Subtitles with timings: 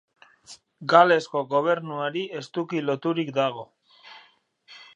[0.93, 3.67] Galesko Gobernuari estuki loturik dago.